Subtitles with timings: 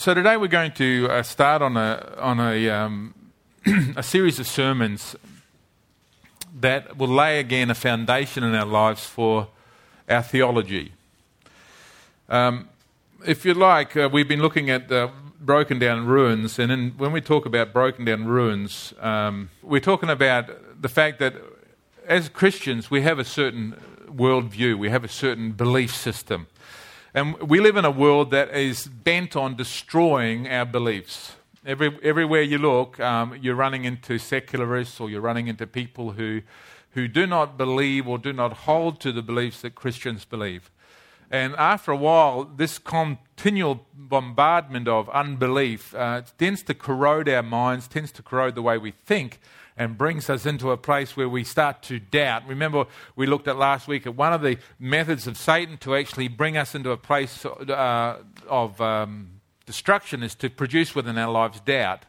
[0.00, 3.14] so today we're going to uh, start on a on a um,
[3.96, 5.14] a series of sermons
[6.58, 9.48] that will lay again a foundation in our lives for
[10.08, 10.92] our theology.
[12.30, 12.70] Um,
[13.26, 15.08] if you like, uh, we've been looking at uh,
[15.38, 20.08] broken down ruins, and in, when we talk about broken down ruins, um, we're talking
[20.08, 21.34] about the fact that
[22.06, 23.76] as Christians we have a certain
[24.06, 26.46] worldview, we have a certain belief system.
[27.12, 31.34] And we live in a world that is bent on destroying our beliefs.
[31.66, 36.42] Every, everywhere you look, um, you're running into secularists or you're running into people who,
[36.92, 40.70] who do not believe or do not hold to the beliefs that Christians believe.
[41.32, 47.88] And after a while, this continual bombardment of unbelief uh, tends to corrode our minds,
[47.88, 49.40] tends to corrode the way we think,
[49.80, 52.46] and brings us into a place where we start to doubt.
[52.46, 52.84] Remember,
[53.16, 56.56] we looked at last week at one of the methods of Satan to actually bring
[56.56, 58.80] us into a place uh, of.
[58.80, 62.02] Um, destruction is to produce within our lives doubt.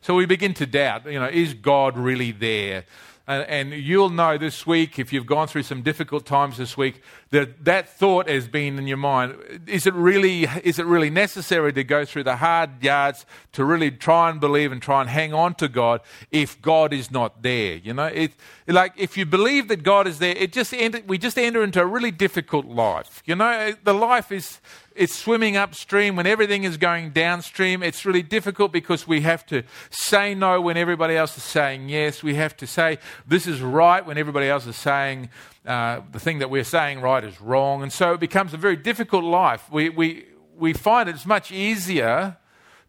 [0.00, 2.84] So we begin to doubt, you know, is God really there?
[3.26, 7.64] And, you'll know this week, if you've gone through some difficult times this week, that
[7.64, 9.60] that thought has been in your mind.
[9.68, 13.92] Is it really, is it really necessary to go through the hard yards to really
[13.92, 16.00] try and believe and try and hang on to God
[16.32, 17.76] if God is not there?
[17.76, 18.32] You know, it,
[18.66, 20.74] like if you believe that God is there, it just
[21.06, 23.22] we just enter into a really difficult life.
[23.26, 24.60] You know, the life is
[24.94, 27.82] it's swimming upstream when everything is going downstream.
[27.82, 32.22] It's really difficult because we have to say no when everybody else is saying yes.
[32.22, 35.30] We have to say this is right when everybody else is saying
[35.64, 37.82] uh, the thing that we're saying right is wrong.
[37.82, 39.70] And so it becomes a very difficult life.
[39.70, 42.36] We, we, we find it's much easier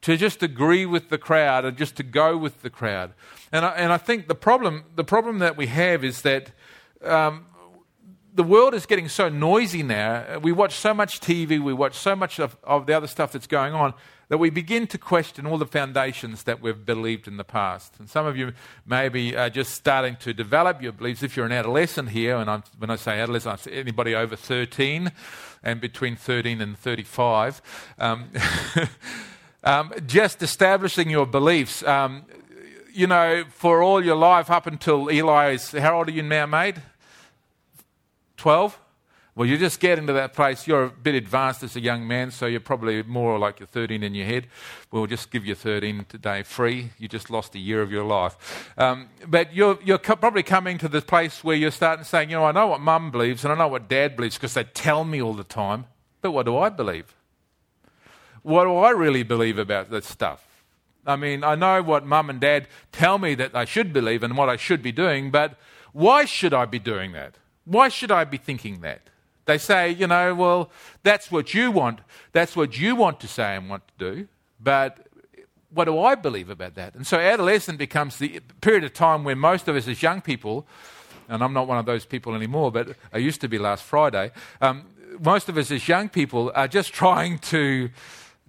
[0.02, 3.14] to just agree with the crowd and just to go with the crowd.
[3.52, 6.52] And I, and I think the problem, the problem that we have is that
[7.04, 7.46] um,
[8.34, 10.40] the world is getting so noisy now.
[10.40, 13.48] We watch so much TV, we watch so much of, of, the other stuff that's
[13.48, 13.94] going on,
[14.30, 17.94] that we begin to question all the foundations that we've believed in the past.
[18.00, 18.54] And some of you
[18.86, 21.24] maybe are just starting to develop your beliefs.
[21.24, 24.36] If you're an adolescent here, and I'm, when I say adolescent, I say anybody over
[24.36, 25.12] 13
[25.64, 27.62] and between 13 and 35,
[28.00, 28.30] um,
[29.64, 31.84] um, just establishing your beliefs.
[31.84, 32.24] Um,
[32.94, 36.46] you know, for all your life up until Eli is, how old are you now,
[36.46, 36.76] mate?
[38.42, 38.80] 12?
[39.36, 40.66] Well, you just get into that place.
[40.66, 44.02] You're a bit advanced as a young man, so you're probably more like you're 13
[44.02, 44.48] in your head.
[44.92, 46.90] We'll just give you 13 today free.
[46.98, 48.74] You just lost a year of your life.
[48.80, 52.36] Um, but you're, you're co- probably coming to the place where you're starting saying, you
[52.36, 55.04] know, I know what mum believes and I know what dad believes because they tell
[55.04, 55.86] me all the time.
[56.22, 57.16] But what do I believe?
[58.42, 60.48] What do I really believe about this stuff?
[61.06, 64.36] I mean, I know what mum and dad tell me that I should believe and
[64.36, 65.60] what I should be doing, but
[65.94, 67.36] why should I be doing that?
[67.66, 69.02] Why should I be thinking that?
[69.46, 70.72] They say, you know, well,
[71.04, 72.00] that's what you want.
[72.32, 74.28] That's what you want to say and want to do.
[74.60, 75.08] But
[75.74, 76.96] what do I believe about that?
[76.96, 80.68] And so adolescence becomes the period of time where most of us as young people,
[81.28, 84.32] and I'm not one of those people anymore, but I used to be last Friday,
[84.62, 84.86] um,
[85.20, 87.90] most of us as young people are just trying to,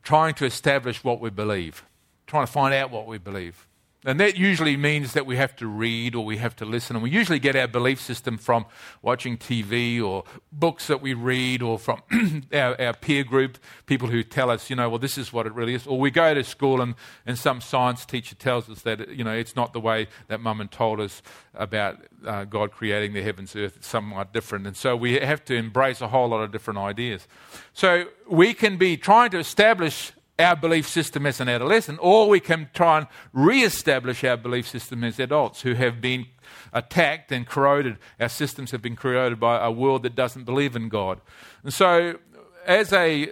[0.03, 1.85] trying to establish what we believe,
[2.27, 3.67] trying to find out what we believe.
[4.05, 6.97] And that usually means that we have to read or we have to listen.
[6.97, 8.67] And we usually get our belief system from
[9.01, 12.03] watching TV or books that we read or from
[12.53, 15.55] our, our, peer group, people who tell us, you know, well, this is what it
[15.55, 15.87] really is.
[15.87, 16.97] Or we go to school and,
[17.27, 20.61] and some science teacher tells us that, you know, it's not the way that mum
[20.61, 21.23] and told us
[21.55, 23.77] about uh, God creating the heavens earth.
[23.77, 24.67] It's somewhat different.
[24.67, 27.29] And so we have to embrace a whole lot of different ideas.
[27.73, 32.41] So we can be trying to establish our belief system as an adolescent, or we
[32.41, 36.27] can try and re-establish our belief system as adults who have been
[36.73, 37.99] attacked and corroded.
[38.19, 41.21] Our systems have been corroded by a world that doesn't believe in God.
[41.63, 42.19] And so,
[42.67, 43.31] as a,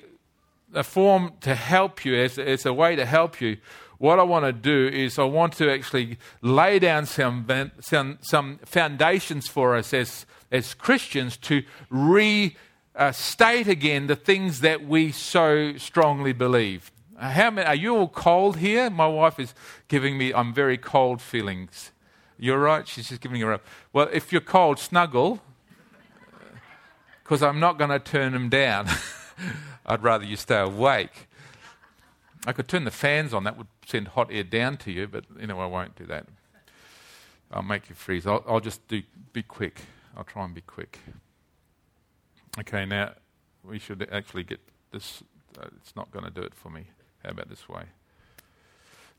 [0.74, 3.56] a form to help you, as, as a way to help you,
[3.98, 7.46] what I want to do is I want to actually lay down some,
[7.80, 12.56] some, some foundations for us as, as Christians to re
[12.94, 16.90] uh, state again the things that we so strongly believe.
[17.18, 18.90] Uh, how many, are you all cold here?
[18.90, 19.54] My wife is
[19.88, 21.92] giving me, I'm very cold feelings.
[22.38, 23.64] You're right, she's just giving her up.
[23.92, 25.40] Well, if you're cold, snuggle,
[27.22, 28.88] because I'm not going to turn them down.
[29.86, 31.28] I'd rather you stay awake.
[32.46, 35.24] I could turn the fans on, that would send hot air down to you, but
[35.38, 36.26] you know, I won't do that.
[37.52, 38.26] I'll make you freeze.
[38.26, 39.82] I'll, I'll just do, be quick.
[40.16, 40.98] I'll try and be quick.
[42.58, 43.12] Okay, now
[43.64, 44.60] we should actually get
[44.92, 45.22] this.
[45.58, 46.84] Uh, it's not going to do it for me.
[47.24, 47.84] How about this way?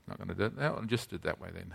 [0.08, 0.58] Not going to do it.
[0.58, 1.74] No, I'll just do it that way then.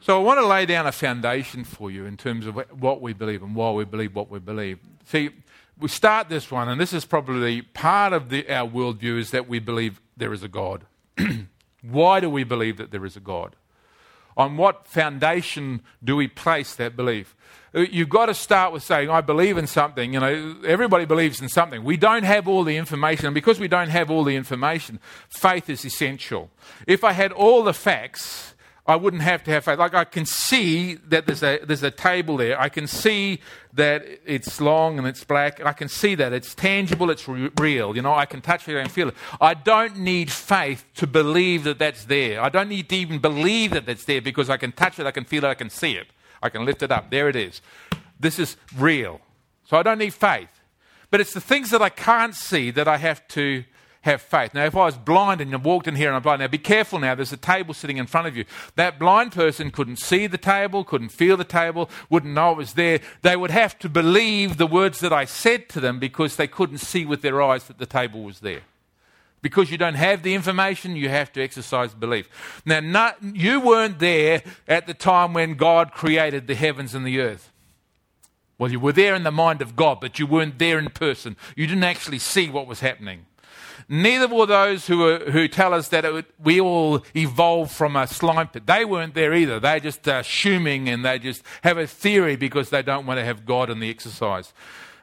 [0.00, 3.14] So I want to lay down a foundation for you in terms of what we
[3.14, 4.78] believe and why we believe what we believe.
[5.06, 5.30] See,
[5.78, 9.48] we start this one, and this is probably part of the, our worldview, is that
[9.48, 10.84] we believe there is a God.
[11.82, 13.56] Why do we believe that there is a God?
[14.36, 17.36] On what foundation do we place that belief?
[17.74, 20.12] Uh, you've got to start with saying, I believe in something.
[20.12, 21.84] You know, everybody believes in something.
[21.84, 25.68] We don't have all the information, and because we don't have all the information, faith
[25.68, 26.50] is essential.
[26.86, 28.53] If I had all the facts,
[28.86, 29.78] I wouldn't have to have faith.
[29.78, 32.60] Like I can see that there's a there's a table there.
[32.60, 33.40] I can see
[33.72, 35.64] that it's long and it's black.
[35.64, 37.08] I can see that it's tangible.
[37.08, 37.96] It's re- real.
[37.96, 39.14] You know, I can touch it and feel it.
[39.40, 42.42] I don't need faith to believe that that's there.
[42.42, 45.06] I don't need to even believe that that's there because I can touch it.
[45.06, 45.48] I can feel it.
[45.48, 46.08] I can see it.
[46.42, 47.10] I can lift it up.
[47.10, 47.62] There it is.
[48.20, 49.22] This is real.
[49.64, 50.60] So I don't need faith.
[51.10, 53.64] But it's the things that I can't see that I have to
[54.04, 54.52] have faith.
[54.52, 56.98] Now, if I was blind and walked in here and I'm blind, now be careful
[56.98, 58.44] now, there's a table sitting in front of you.
[58.76, 62.74] That blind person couldn't see the table, couldn't feel the table, wouldn't know it was
[62.74, 63.00] there.
[63.22, 66.78] They would have to believe the words that I said to them because they couldn't
[66.78, 68.60] see with their eyes that the table was there.
[69.40, 72.62] Because you don't have the information, you have to exercise belief.
[72.66, 77.20] Now, not, you weren't there at the time when God created the heavens and the
[77.20, 77.50] earth.
[78.58, 81.36] Well, you were there in the mind of God, but you weren't there in person.
[81.56, 83.24] You didn't actually see what was happening.
[83.88, 88.06] Neither were those who, were, who tell us that it, we all evolved from a
[88.06, 88.66] slime pit.
[88.66, 89.60] They weren't there either.
[89.60, 93.24] They're just uh, assuming and they just have a theory because they don't want to
[93.24, 94.52] have God in the exercise.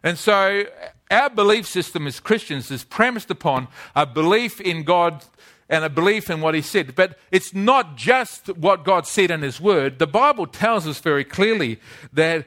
[0.04, 0.66] And so
[1.12, 5.24] our belief system as Christians is premised upon a belief in God
[5.70, 6.96] and a belief in what He said.
[6.96, 10.00] But it's not just what God said in His Word.
[10.00, 11.80] The Bible tells us very clearly
[12.14, 12.46] that,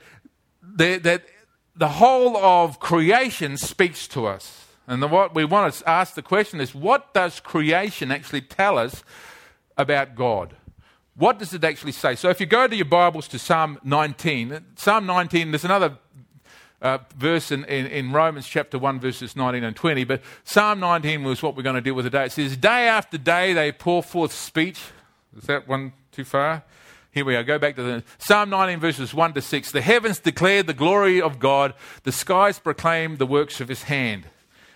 [0.76, 1.22] that
[1.76, 4.64] the whole of creation speaks to us.
[4.86, 8.78] And the, what we want to ask the question is what does creation actually tell
[8.78, 9.02] us
[9.76, 10.56] about God?
[11.16, 12.16] What does it actually say?
[12.16, 15.96] So if you go to your Bibles to Psalm 19, Psalm 19, there's another
[16.82, 21.22] uh, verse in, in, in, Romans chapter 1, verses 19 and 20, but Psalm 19
[21.22, 22.26] was what we're going to deal with today.
[22.26, 24.80] It says, Day after day they pour forth speech.
[25.36, 26.64] Is that one too far?
[27.10, 27.44] Here we are.
[27.44, 29.70] Go back to the Psalm 19, verses 1 to 6.
[29.70, 34.26] The heavens declare the glory of God, the skies proclaim the works of his hand.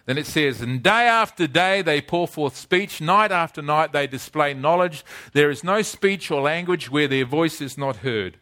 [0.08, 4.06] Then it says, And day after day they pour forth speech, night after night they
[4.06, 5.04] display knowledge.
[5.34, 8.38] There is no speech or language where their voice is not heard.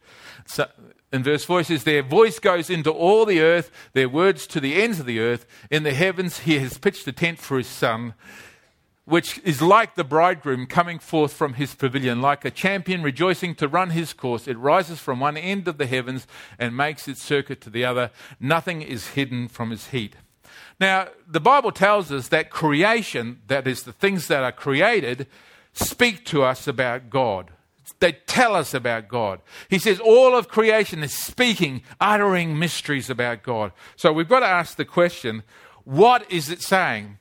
[0.46, 0.68] So,
[1.12, 4.60] in verse 4 it says, Their voice goes into all the earth, their words to
[4.60, 5.44] the ends of the earth.
[5.68, 8.14] In the heavens he has pitched a tent for his son,
[9.04, 13.66] which is like the bridegroom coming forth from his pavilion, like a champion rejoicing to
[13.66, 14.46] run his course.
[14.46, 16.28] It rises from one end of the heavens
[16.60, 18.12] and makes its circuit to the other.
[18.38, 20.14] Nothing is hidden from his heat.
[20.78, 25.26] Now, the Bible tells us that creation, that is, the things that are created,
[25.72, 27.50] speak to us about God.
[27.98, 29.40] They tell us about God.
[29.70, 33.72] He says all of creation is speaking, uttering mysteries about God.
[33.96, 35.42] So we've got to ask the question
[35.84, 37.18] what is it saying?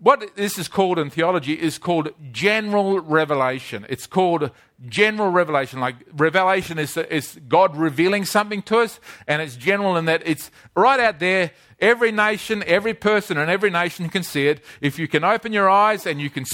[0.00, 3.84] What this is called in theology is called general revelation.
[3.88, 4.52] It's called
[4.86, 5.80] general revelation.
[5.80, 10.52] Like revelation is, is God revealing something to us, and it's general in that it's
[10.76, 11.50] right out there
[11.80, 14.64] Every nation, every person, and every nation can see it.
[14.80, 16.44] If you can open your eyes and you can,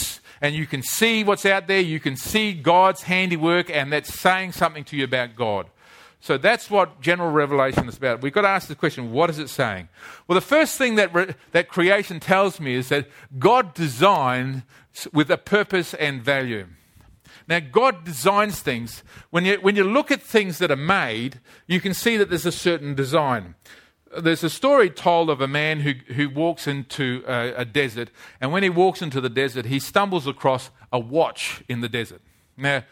[0.43, 4.53] and you can see what's out there, you can see God's handiwork, and that's saying
[4.53, 5.71] something to you about God.
[6.25, 8.23] So that's what general revelation is about.
[8.23, 9.91] We've got to ask the question what is it saying?
[10.27, 14.63] Well, the first thing that, re- that creation tells me is that God designed
[15.13, 16.69] with a purpose and value.
[17.47, 19.05] Now, God designs things.
[19.29, 22.47] When you, when you look at things that are made, you can see that there's
[22.47, 23.55] a certain design
[24.17, 28.53] there's a story told of a man who, who walks into a, a, desert, and
[28.53, 32.21] when he walks into the desert, he stumbles across a watch in the desert.
[32.57, 32.85] Now,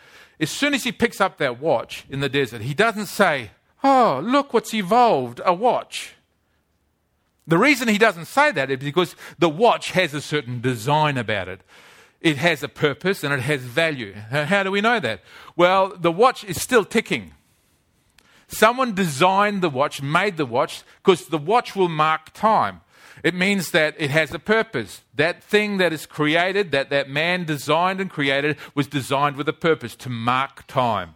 [0.43, 3.53] as soon as he picks up that watch in the desert, he doesn't say,
[3.85, 6.15] Oh, look what's evolved a watch.
[7.47, 11.49] The reason he doesn't say that is because the watch has a certain design about
[11.49, 11.63] it.
[12.21, 14.15] It has a purpose and it has value.
[14.15, 15.23] How do we know that?
[15.57, 17.35] Well, the watch is still ticking.
[18.47, 22.82] Someone designed the watch, made the watch, because the watch will mark time.
[23.23, 25.03] It means that it has a purpose.
[25.15, 29.53] That thing that is created, that that man designed and created, was designed with a
[29.53, 31.15] purpose to mark time.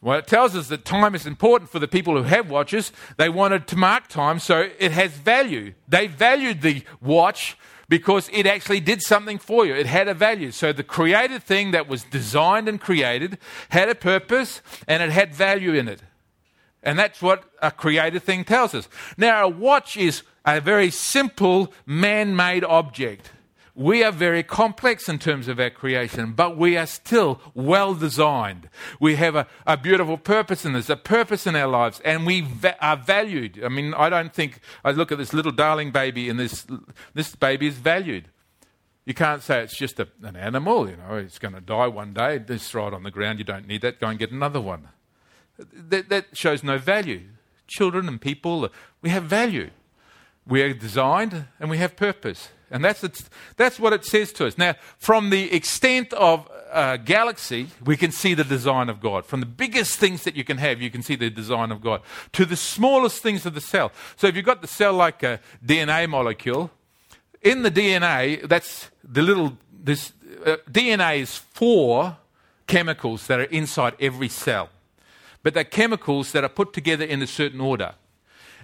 [0.00, 2.92] Well, it tells us that time is important for the people who have watches.
[3.16, 5.74] They wanted to mark time, so it has value.
[5.88, 7.56] They valued the watch
[7.88, 9.74] because it actually did something for you.
[9.74, 10.50] It had a value.
[10.50, 13.38] So the created thing that was designed and created
[13.70, 16.02] had a purpose and it had value in it.
[16.82, 18.88] And that's what a created thing tells us.
[19.16, 23.30] Now, a watch is a very simple man made object.
[23.76, 28.70] we are very complex in terms of our creation, but we are still well designed.
[28.98, 32.40] We have a, a beautiful purpose in this, a purpose in our lives, and we
[32.40, 33.62] va- are valued.
[33.62, 36.66] I mean, I don't think, I look at this little darling baby, and this,
[37.12, 38.28] this baby is valued.
[39.04, 42.14] You can't say it's just a, an animal, you know, it's going to die one
[42.14, 44.60] day, just throw it on the ground, you don't need that, go and get another
[44.60, 44.88] one.
[45.58, 47.24] That, that shows no value.
[47.66, 48.70] Children and people,
[49.02, 49.70] we have value.
[50.46, 52.48] We are designed and we have purpose.
[52.70, 53.04] And that's,
[53.56, 54.58] that's what it says to us.
[54.58, 59.24] Now, from the extent of a galaxy, we can see the design of God.
[59.24, 62.02] From the biggest things that you can have, you can see the design of God.
[62.32, 63.92] To the smallest things of the cell.
[64.16, 66.70] So if you've got the cell like a DNA molecule,
[67.42, 70.12] in the DNA, that's the little, this
[70.44, 72.16] uh, DNA is four
[72.66, 74.70] chemicals that are inside every cell.
[75.44, 77.94] But they're chemicals that are put together in a certain order.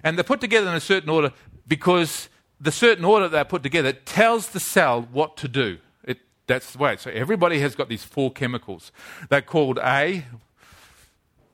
[0.03, 1.31] And they're put together in a certain order
[1.67, 2.29] because
[2.59, 5.77] the certain order they're put together tells the cell what to do.
[6.03, 6.97] It, that's the way.
[6.97, 8.91] So everybody has got these four chemicals.
[9.29, 10.25] They're called A,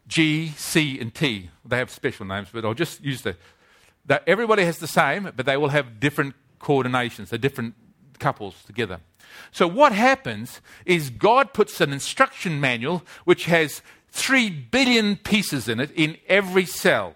[0.07, 1.49] G, C, and T.
[1.65, 3.35] They have special names, but I'll just use the.
[4.05, 7.29] That everybody has the same, but they will have different coordinations.
[7.29, 7.75] They're different
[8.17, 8.99] couples together.
[9.51, 15.79] So what happens is God puts an instruction manual which has three billion pieces in
[15.79, 17.15] it in every cell.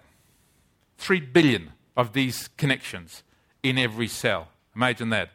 [0.96, 3.22] Three billion of these connections
[3.62, 4.48] in every cell.
[4.76, 5.30] Imagine that.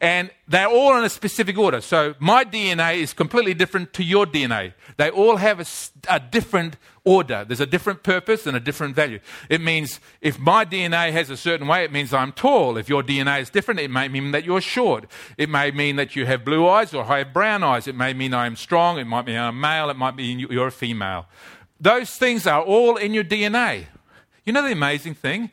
[0.00, 1.80] And they're all in a specific order.
[1.80, 4.74] So my DNA is completely different to your DNA.
[4.96, 5.66] They all have a,
[6.12, 7.44] a, different order.
[7.46, 9.20] There's a different purpose and a different value.
[9.48, 12.76] It means if my DNA has a certain way, it means I'm tall.
[12.76, 15.06] If your DNA is different, it may mean that you're short.
[15.38, 17.86] It may mean that you have blue eyes or I have brown eyes.
[17.86, 18.98] It may mean I'm strong.
[18.98, 19.88] It might mean I'm male.
[19.90, 21.26] It might mean you're a female.
[21.80, 23.86] Those things are all in your DNA.
[24.44, 25.52] You know the amazing thing?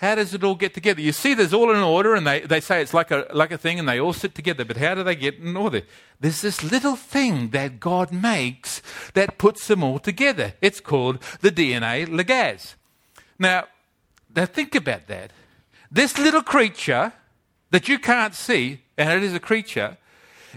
[0.00, 1.02] How does it all get together?
[1.02, 3.58] You see, there's all in order, and they, they say it's like a, like a
[3.58, 4.64] thing, and they all sit together.
[4.64, 5.82] But how do they get in order?
[6.18, 8.80] There's this little thing that God makes
[9.12, 10.54] that puts them all together.
[10.62, 12.76] It's called the DNA ligase.
[13.38, 13.64] Now,
[14.34, 15.32] now think about that.
[15.90, 17.12] This little creature
[17.70, 19.98] that you can't see, and it is a creature,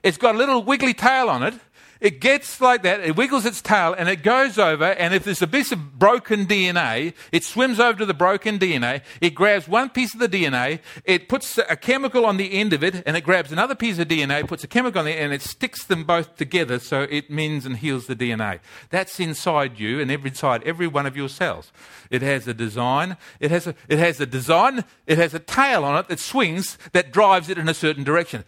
[0.04, 1.56] it's got a little wiggly tail on it,
[2.04, 5.42] it gets like that, it wiggles its tail, and it goes over, and if there's
[5.42, 9.90] a piece of broken DNA, it swims over to the broken DNA, it grabs one
[9.90, 13.22] piece of the DNA, it puts a chemical on the end of it, and it
[13.22, 16.36] grabs another piece of DNA, puts a chemical on it, and it sticks them both
[16.36, 18.60] together so it mends and heals the DNA.
[18.90, 21.72] That's inside you and inside every one of your cells.
[22.10, 25.86] It has a design, it has a, it has a design, it has a tail
[25.86, 28.44] on it that swings, that drives it in a certain direction.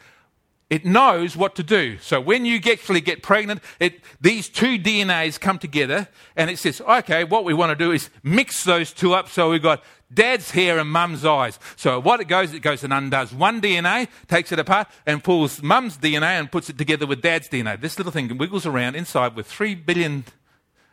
[0.68, 2.00] It knows what to do.
[2.00, 6.82] So when you actually get pregnant, it, these two DNAs come together and it says,
[6.82, 10.52] okay, what we want to do is mix those two up so we've got dad's
[10.52, 11.60] hair and mum's eyes.
[11.76, 15.62] So what it goes, it goes and undoes one DNA, takes it apart and pulls
[15.62, 17.80] mum's DNA and puts it together with dad's DNA.
[17.80, 20.26] This little thing wiggles around inside with three billion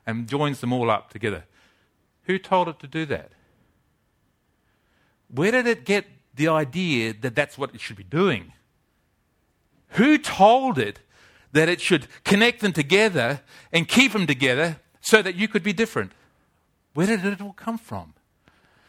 [0.07, 1.45] and joins them all up together.
[2.25, 3.31] Who told it to do that?
[5.29, 8.53] Where did it get the idea that that's what it should be doing?
[9.93, 11.01] Who told it
[11.53, 13.41] that it should connect them together
[13.73, 16.13] and keep them together so that you could be different?
[16.95, 18.15] Where did it all come from?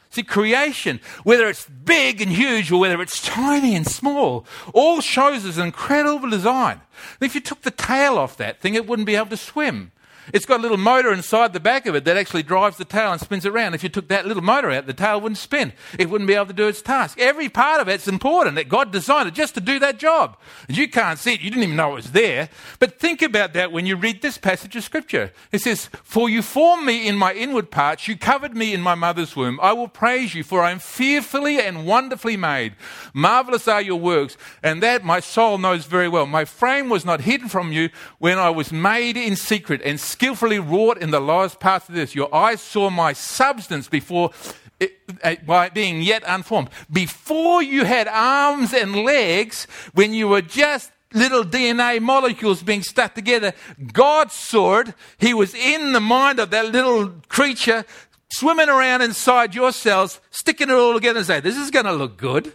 [0.10, 5.44] See, creation, whether it's big and huge or whether it's tiny and small, all shows
[5.44, 6.82] us an incredible design.
[7.20, 9.92] If you took the tail off that thing, it wouldn't be able to swim.
[10.32, 13.12] It's got a little motor inside the back of it that actually drives the tail
[13.12, 13.74] and spins it around.
[13.74, 15.74] If you took that little motor out, the tail wouldn't spin.
[16.00, 17.20] It wouldn't be able to do its task.
[17.20, 18.56] Every part of it's important.
[18.56, 20.38] That God designed it just to do that job.
[20.70, 21.42] You can't see it.
[21.42, 22.50] You didn't even know it was there.
[22.80, 25.32] But think about that when you read this passage of Scripture.
[25.52, 28.08] It says, For you formed me in my inward parts.
[28.08, 29.60] You covered me in my mother's womb.
[29.62, 32.76] I will praise you, for I am fearfully and wonderfully made.
[33.14, 36.26] Marvelous are your works, and that my soul knows very well.
[36.26, 37.90] My frame was not hidden from you
[38.20, 42.16] when I was made in secret and skillfully wrought in the lowest parts of this.
[42.16, 44.32] Your eyes saw my substance before
[44.80, 44.94] it,
[45.24, 46.70] uh, by being yet unformed.
[46.92, 53.16] Before you had arms and legs, when you were just little DNA molecules being stuck
[53.16, 53.54] together,
[53.92, 54.94] God saw it.
[55.18, 57.86] He was in the mind of that little creature
[58.30, 61.94] swimming around inside your cells, sticking it all together and say, This is going to
[61.94, 62.54] look good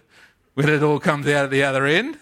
[0.55, 2.19] when it all comes out at the other end.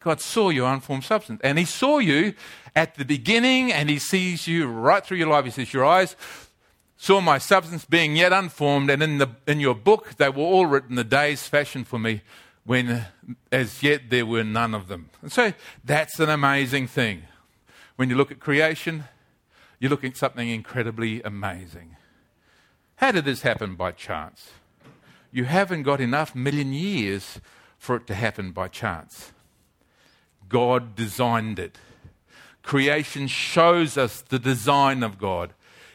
[0.00, 1.40] God saw your unformed substance.
[1.44, 2.34] And He saw you
[2.74, 5.44] at the beginning and He sees you right through your life.
[5.44, 6.16] He says, Your eyes
[6.96, 10.66] saw my substance being yet unformed, and in, the, in your book they were all
[10.66, 12.22] written the days fashioned for me
[12.64, 13.06] when
[13.50, 15.10] as yet there were none of them.
[15.22, 15.52] And so
[15.84, 17.22] that's an amazing thing.
[17.96, 19.04] When you look at creation,
[19.78, 21.96] you're looking at something incredibly amazing.
[22.96, 24.50] How did this happen by chance?
[25.32, 27.40] You haven't got enough million years
[27.78, 29.32] for it to happen by chance.
[30.48, 31.78] God designed it.
[32.70, 35.54] Creation shows us the design of God.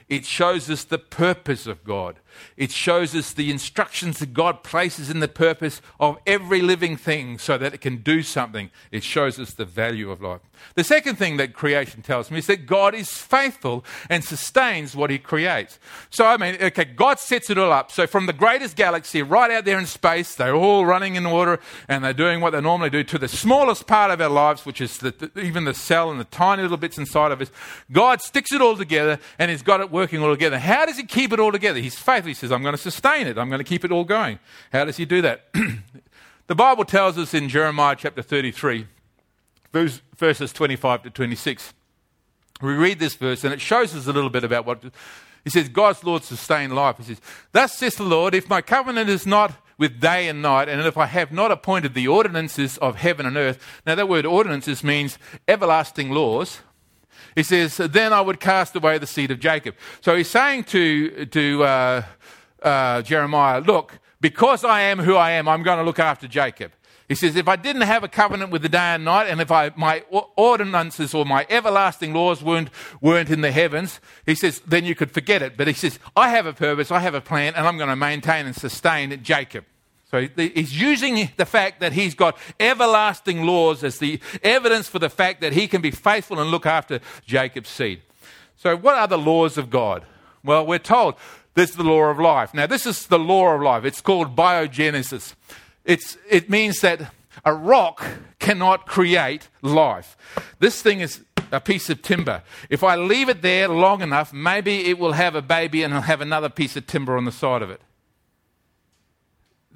[0.10, 2.20] It shows us the purpose of God.
[2.58, 7.38] It shows us the instructions that God places in the purpose of every living thing
[7.38, 8.72] so that it can do something.
[8.92, 10.42] It shows us the value of life.
[10.76, 15.10] The second thing that creation tells me is that God is faithful and sustains what
[15.10, 15.80] he creates.
[16.10, 17.92] So, I mean, okay, God sets it all up.
[17.92, 21.60] So, from the greatest galaxy right out there in space, they're all running in water
[21.88, 24.82] and they're doing what they normally do, to the smallest part of our lives, which
[24.82, 27.52] is the, even the cell and the tiny little bits inside of us.
[27.92, 30.60] God sticks it all together and He's got it working all together.
[30.60, 31.80] How does He keep it all together?
[31.80, 33.38] He's faithful he says, I'm going to sustain it.
[33.38, 34.40] I'm going to keep it all going.
[34.72, 35.48] How does he do that?
[36.48, 38.88] the Bible tells us in Jeremiah chapter 33,
[39.72, 41.74] verses 25 to 26.
[42.62, 44.84] We read this verse and it shows us a little bit about what
[45.44, 46.98] he says, God's Lord sustain life.
[46.98, 50.70] He says, Thus says the Lord, if my covenant is not with day and night,
[50.70, 53.60] and if I have not appointed the ordinances of heaven and earth.
[53.86, 55.18] Now, that word ordinances means
[55.48, 56.60] everlasting laws.
[57.36, 59.76] He says, Then I would cast away the seed of Jacob.
[60.02, 62.04] So he's saying to, to uh,
[62.64, 66.72] uh, Jeremiah, Look, because I am who I am, I'm going to look after Jacob.
[67.08, 69.52] He says, if I didn't have a covenant with the day and night, and if
[69.52, 70.04] I, my
[70.36, 75.12] ordinances or my everlasting laws weren't, weren't in the heavens, he says, then you could
[75.12, 75.56] forget it.
[75.56, 77.96] But he says, I have a purpose, I have a plan, and I'm going to
[77.96, 79.66] maintain and sustain Jacob.
[80.12, 85.10] So he's using the fact that he's got everlasting laws as the evidence for the
[85.10, 88.02] fact that he can be faithful and look after Jacob's seed.
[88.56, 90.06] So, what are the laws of God?
[90.44, 91.16] Well, we're told
[91.56, 92.54] this is the law of life.
[92.54, 93.84] Now, this is the law of life.
[93.84, 95.34] It's called biogenesis.
[95.84, 97.12] It's, it means that
[97.44, 98.06] a rock
[98.40, 100.16] cannot create life.
[100.60, 101.22] This thing is
[101.52, 102.44] a piece of timber.
[102.70, 106.04] If I leave it there long enough, maybe it will have a baby and it'll
[106.04, 107.82] have another piece of timber on the side of it.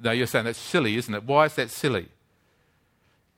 [0.02, 1.24] Now you're saying that's silly, isn't it?
[1.24, 2.08] Why is that silly?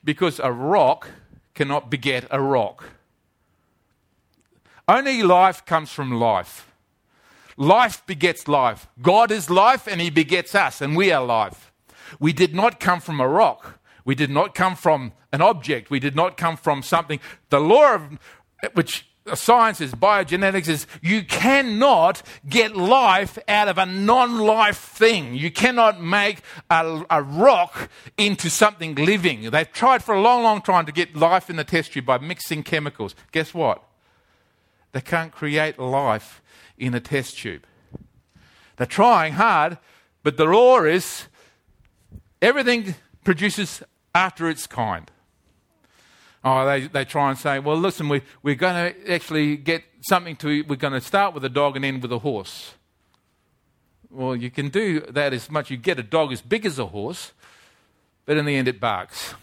[0.05, 1.09] Because a rock
[1.55, 2.85] cannot beget a rock.
[4.89, 6.73] Only life comes from life.
[7.57, 8.89] Life begets life.
[9.01, 11.73] God is life and He begets us, and we are life.
[12.19, 13.79] We did not come from a rock.
[14.05, 15.91] We did not come from an object.
[15.91, 17.21] We did not come from something.
[17.51, 18.19] The law of
[18.75, 24.79] which Uh, science is, biogenetics is, you cannot get life out of a non life
[24.79, 25.35] thing.
[25.35, 29.51] You cannot make a, a, rock into something living.
[29.51, 32.19] They've tried for a long, long time to get life in the test tube by
[32.19, 33.15] mixing chemicals.
[33.31, 33.85] Guess what?
[34.91, 36.43] They can't create life
[36.77, 37.65] in a test tube.
[38.77, 39.79] They're trying hard,
[40.25, 41.29] but the law is
[42.41, 45.09] everything produces after its kind.
[46.45, 50.35] Oh, they, they try and say, well, listen, we, we're going to actually get something
[50.37, 52.75] to, we're going to start with a dog and end with a horse.
[54.11, 55.71] Well, you can do that as much.
[55.71, 57.33] You get a dog as big as a horse,
[58.27, 59.35] but in the end it barks.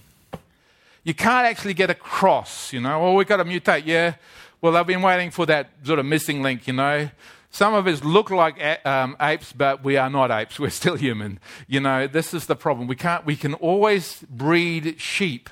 [1.03, 2.99] You can't actually get a cross, you know.
[2.99, 4.15] Well, we've got to mutate, yeah.
[4.61, 7.09] Well, I've been waiting for that sort of missing link, you know.
[7.49, 10.59] Some of us look like um, apes, but we are not apes.
[10.59, 11.39] We're still human.
[11.67, 12.87] You know, this is the problem.
[12.87, 13.25] We can't.
[13.25, 15.49] We can always breed sheep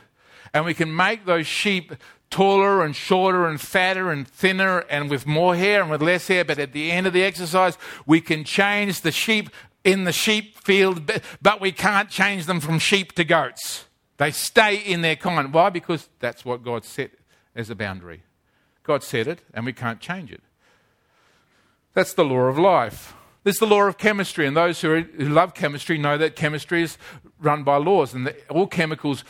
[0.57, 1.93] and we can make those sheep
[2.31, 6.43] taller and shorter and fatter and thinner and with more hair and with less hair.
[6.43, 9.51] But at the end of the exercise, we can change the sheep
[9.83, 13.85] in the sheep field, but we can't change them from sheep to goats.
[14.17, 15.53] They stay in their kind.
[15.53, 15.69] Why?
[15.69, 17.11] Because that's what God set
[17.55, 18.23] as a boundary.
[18.81, 20.41] God set it, and we can't change it.
[21.93, 23.13] That's the law of life.
[23.43, 26.35] This is the law of chemistry, and those who, are, who love chemistry know that
[26.35, 26.97] chemistry is
[27.39, 29.23] run by laws, and the, all chemicals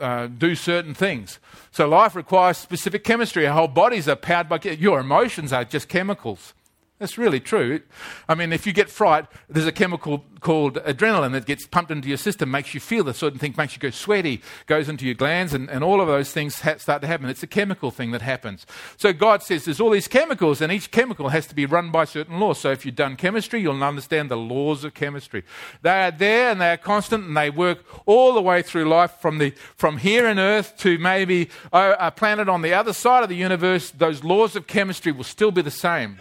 [0.00, 1.38] uh, do certain things.
[1.70, 3.46] So life requires specific chemistry.
[3.46, 6.54] Our whole bodies are powered by your emotions are just chemicals.
[7.00, 7.80] That's really true.
[8.28, 12.06] I mean, if you get fright, there's a chemical called adrenaline that gets pumped into
[12.06, 15.16] your system, makes you feel the certain thing, makes you go sweaty, goes into your
[15.16, 17.28] glands, and, and all of those things ha- start to happen.
[17.28, 18.64] It's a chemical thing that happens.
[18.96, 22.04] So God says there's all these chemicals, and each chemical has to be run by
[22.04, 22.60] certain laws.
[22.60, 25.42] So if you've done chemistry, you'll understand the laws of chemistry.
[25.82, 29.14] They are there and they are constant, and they work all the way through life
[29.20, 33.24] from, the, from here on Earth to maybe oh, a planet on the other side
[33.24, 33.90] of the universe.
[33.90, 36.18] Those laws of chemistry will still be the same.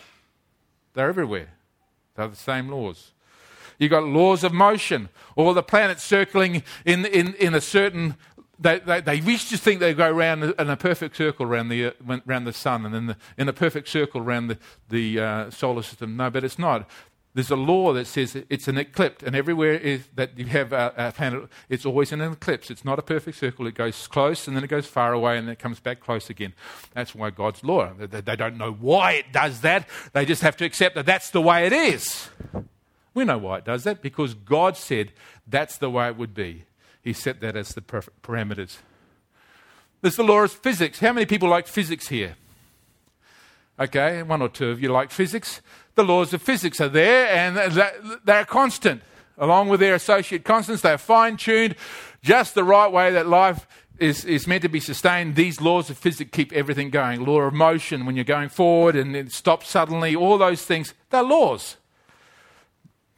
[0.93, 1.49] They're everywhere.
[2.15, 3.11] They're the same laws.
[3.79, 5.09] You've got laws of motion.
[5.35, 8.15] All the planets circling in, in, in a certain.
[8.59, 11.93] They, they, they used to think they go around in a perfect circle around the,
[12.27, 14.57] around the sun and then the, in a perfect circle around the,
[14.89, 16.15] the uh, solar system.
[16.15, 16.87] No, but it's not.
[17.35, 20.93] There's a law that says it's an eclipse, and everywhere is, that you have a,
[20.95, 22.69] a, planet, it's always in an eclipse.
[22.69, 23.65] It's not a perfect circle.
[23.65, 26.29] It goes close, and then it goes far away, and then it comes back close
[26.29, 26.53] again.
[26.93, 27.91] That's why God's law.
[27.97, 29.89] They, they don't know why it does that.
[30.13, 32.29] They just have to accept that that's the way it is.
[33.15, 35.11] We know why it does that because God said
[35.47, 36.65] that's the way it would be.
[37.01, 38.77] He set that as the parameters.
[40.01, 40.99] There's the law of physics.
[40.99, 42.35] How many people like physics here?
[43.79, 45.61] Okay, one or two of you like physics.
[45.95, 47.55] The laws of physics are there and
[48.23, 49.01] they're constant.
[49.37, 51.75] Along with their associate constants, they're fine tuned
[52.21, 53.67] just the right way that life
[53.99, 55.35] is, is meant to be sustained.
[55.35, 57.25] These laws of physics keep everything going.
[57.25, 61.23] Law of motion, when you're going forward and it stops suddenly, all those things, they're
[61.23, 61.77] laws.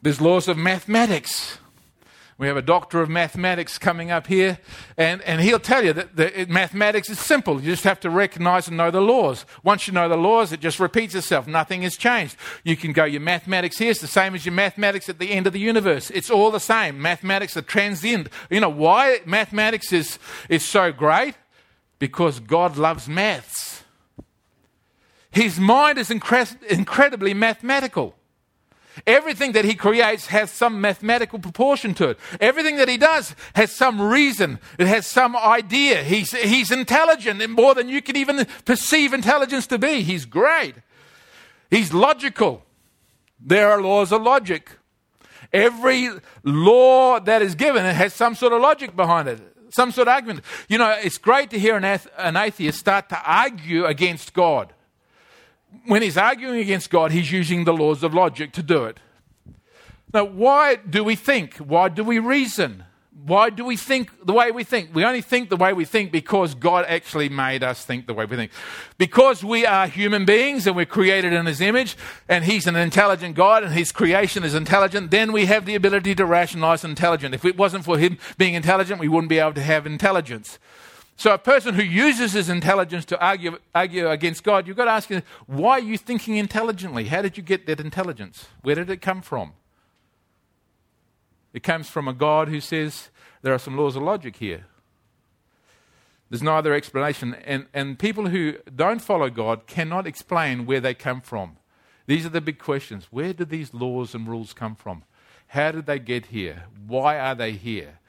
[0.01, 1.59] There's laws of mathematics.
[2.37, 4.59] We have a doctor of mathematics coming up here,
[4.97, 7.61] and, and he'll tell you that the, mathematics is simple.
[7.61, 9.45] You just have to recognize and know the laws.
[9.63, 11.47] Once you know the laws, it just repeats itself.
[11.47, 12.35] Nothing has changed.
[12.65, 15.47] You can go, your mathematics here is the same as your mathematics at the end
[15.47, 16.11] of the universe.
[16.11, 17.01] It's all the same.
[17.01, 18.27] Mathematics are transient.
[18.49, 20.19] You know why mathematics is,
[20.49, 21.35] is so great?
[21.99, 23.83] Because God loves maths.
[25.31, 28.13] His mind is incre- incredibly mathematical.
[29.05, 32.19] Everything that he creates has some mathematical proportion to it.
[32.39, 34.59] Everything that he does has some reason.
[34.79, 36.03] It has some idea.
[36.03, 40.01] He's, he's intelligent more than you can even perceive intelligence to be.
[40.01, 40.75] He's great.
[41.69, 42.63] He's logical.
[43.39, 44.71] There are laws of logic.
[45.51, 46.09] Every
[46.43, 50.45] law that is given has some sort of logic behind it, some sort of argument.
[50.69, 54.73] You know, it's great to hear an, ath- an atheist start to argue against God
[55.85, 58.99] when he's arguing against God, he's using the laws of logic to do it.
[60.13, 61.57] Now, why do we think?
[61.57, 62.85] Why do we reason?
[63.25, 64.93] Why do we think the way we think?
[64.93, 68.25] We only think the way we think because God actually made us think the way
[68.25, 68.51] we think.
[68.97, 71.97] Because we are human beings and we're created in His image,
[72.29, 76.13] and He's an intelligent God and His creation is intelligent, then we have the ability
[76.15, 77.33] to rationalize intelligence.
[77.33, 80.59] If it wasn't for Him being intelligent, we wouldn't be able to have intelligence.
[81.17, 84.91] So, a person who uses his intelligence to argue, argue against God, you've got to
[84.91, 87.05] ask him, why are you thinking intelligently?
[87.05, 88.47] How did you get that intelligence?
[88.63, 89.53] Where did it come from?
[91.53, 93.09] It comes from a God who says
[93.41, 94.65] there are some laws of logic here.
[96.29, 97.35] There's no other explanation.
[97.45, 101.55] And, and people who don't follow God cannot explain where they come from.
[102.07, 103.07] These are the big questions.
[103.09, 105.03] Where do these laws and rules come from?
[105.47, 106.65] How did they get here?
[106.85, 107.99] Why are they here?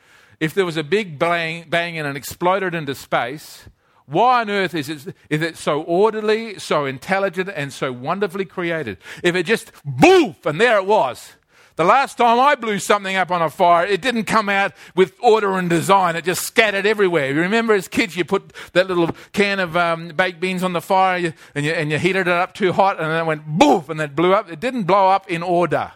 [0.40, 3.64] If there was a big bang, bang and it exploded into space,
[4.06, 8.98] why on earth is it, is it so orderly, so intelligent, and so wonderfully created?
[9.22, 11.32] If it just boof and there it was.
[11.74, 15.12] The last time I blew something up on a fire, it didn't come out with
[15.20, 16.16] order and design.
[16.16, 17.30] It just scattered everywhere.
[17.30, 20.80] You remember as kids, you put that little can of um, baked beans on the
[20.80, 23.90] fire and you, and you heated it up too hot and then it went boof
[23.90, 24.50] and it blew up.
[24.50, 25.92] It didn't blow up in order.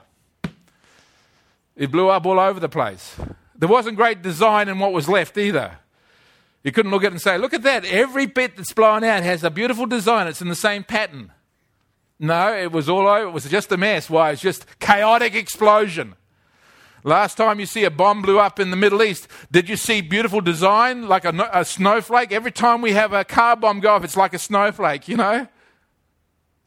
[1.77, 3.17] It blew up all over the place.
[3.61, 5.79] There wasn't great design in what was left either.
[6.65, 7.85] You couldn't look at it and say, look at that.
[7.85, 10.27] Every bit that's blown out has a beautiful design.
[10.27, 11.33] It's in the same pattern.
[12.19, 13.29] No, it was all over.
[13.29, 14.09] It was just a mess.
[14.09, 14.31] Why?
[14.31, 16.17] It's just chaotic explosion.
[17.05, 20.01] Last time you see a bomb blew up in the Middle East, did you see
[20.01, 22.33] beautiful design like a, a snowflake?
[22.33, 25.49] Every time we have a car bomb go off, it's like a snowflake, you know?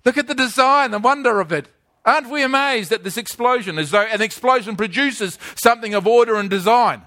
[0.05, 1.67] Look at the design, the wonder of it.
[2.05, 6.49] Aren't we amazed at this explosion as though an explosion produces something of order and
[6.49, 7.03] design?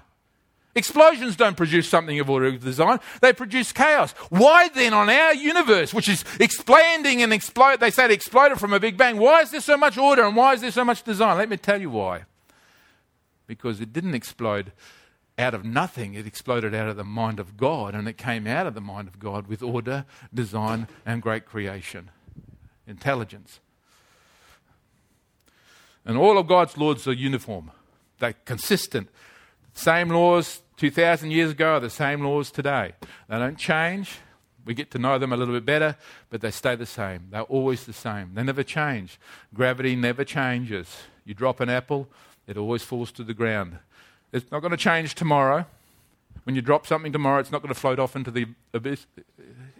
[0.73, 4.11] Explosions don't produce something of order and design, they produce chaos.
[4.29, 8.73] Why then, on our universe, which is expanding and explode, they say it exploded from
[8.73, 11.01] a Big Bang, why is there so much order and why is there so much
[11.01, 11.37] design?
[11.37, 12.25] Let me tell you why.
[13.47, 14.71] Because it didn't explode
[15.39, 18.67] out of nothing, it exploded out of the mind of God, and it came out
[18.67, 22.11] of the mind of God with order, design, and great creation,
[22.85, 23.59] intelligence.
[26.07, 27.69] And all of God's laws are uniform,
[28.17, 29.09] they're consistent.
[29.73, 32.93] Same laws 2,000 years ago are the same laws today.
[33.29, 34.17] They don't change.
[34.65, 35.95] We get to know them a little bit better,
[36.29, 37.27] but they stay the same.
[37.29, 38.31] They're always the same.
[38.33, 39.19] They never change.
[39.53, 41.03] Gravity never changes.
[41.25, 42.07] You drop an apple,
[42.47, 43.77] it always falls to the ground.
[44.31, 45.65] It's not going to change tomorrow.
[46.43, 49.05] When you drop something tomorrow, it's not going to float off into the abyss.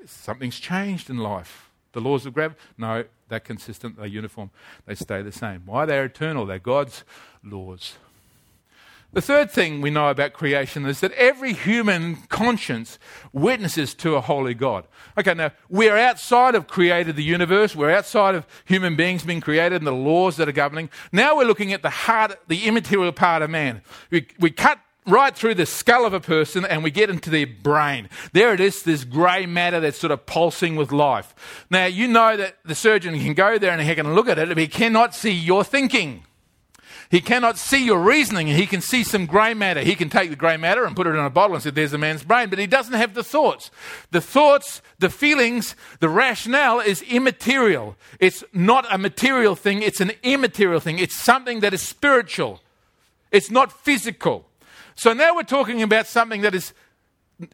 [0.06, 1.70] Something's changed in life.
[1.94, 2.60] The laws of gravity?
[2.78, 4.52] No, they're consistent, they're uniform,
[4.86, 5.63] they stay the same.
[5.66, 5.86] Why?
[5.86, 7.04] They're eternal, they're God's
[7.44, 7.96] laws.
[9.13, 13.00] The third thing we know about creation is that every human conscience
[13.32, 14.86] witnesses to a holy God.
[15.18, 19.78] Okay, now we're outside of created the universe, we're outside of human beings being created
[19.78, 20.90] and the laws that are governing.
[21.12, 23.82] Now we're looking at the heart, the immaterial part of man.
[24.12, 27.48] We, we cut right through the skull of a person and we get into their
[27.48, 28.10] brain.
[28.34, 31.34] There it is, this grey matter that's sort of pulsing with life.
[31.70, 34.50] Now, you know that the surgeon can go there and he can look at it,
[34.50, 36.24] but he cannot see your thinking.
[37.10, 38.48] He cannot see your reasoning.
[38.48, 39.80] He can see some grey matter.
[39.80, 41.93] He can take the grey matter and put it in a bottle and say, There's
[41.93, 42.50] a man's brain.
[42.50, 43.72] But he doesn't have the thoughts.
[44.12, 47.96] The thoughts, the feelings, the rationale is immaterial.
[48.20, 51.00] It's not a material thing, it's an immaterial thing.
[51.00, 52.62] It's something that is spiritual,
[53.32, 54.47] it's not physical.
[54.98, 56.74] So now we're talking about something that is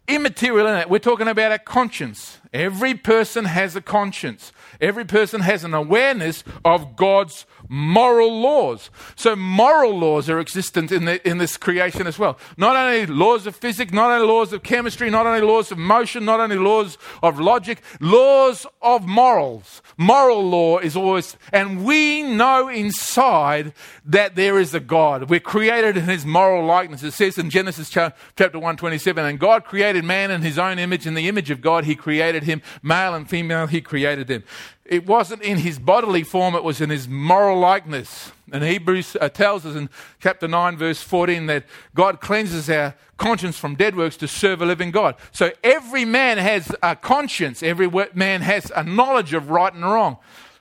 [0.07, 0.89] immaterial in it.
[0.89, 2.39] We're talking about a conscience.
[2.53, 4.53] Every person has a conscience.
[4.79, 8.89] Every person has an awareness of God's moral laws.
[9.15, 12.37] So moral laws are existent in, the, in this creation as well.
[12.57, 16.25] Not only laws of physics, not only laws of chemistry, not only laws of motion,
[16.25, 19.81] not only laws of logic, laws of morals.
[19.97, 23.73] Moral law is always, and we know inside
[24.05, 25.29] that there is a God.
[25.29, 27.03] We're created in his moral likeness.
[27.03, 31.05] It says in Genesis chapter 127, and God created man in his own image.
[31.05, 32.61] In the image of God, he created him.
[32.81, 34.43] Male and female, he created them.
[34.85, 38.31] It wasn't in his bodily form, it was in his moral likeness.
[38.51, 41.65] And Hebrews uh, tells us in chapter 9, verse 14, that
[41.95, 45.15] God cleanses our conscience from dead works to serve a living God.
[45.31, 50.17] So every man has a conscience, every man has a knowledge of right and wrong.